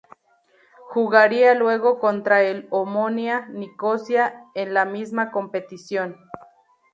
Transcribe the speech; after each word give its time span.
Jugaría 0.89 1.53
luego 1.53 1.99
contra 1.99 2.41
el 2.41 2.65
Omonia 2.71 3.45
Nicosia 3.51 4.45
en 4.55 4.73
la 4.73 4.83
misma 4.83 5.29
competición. 5.29 6.17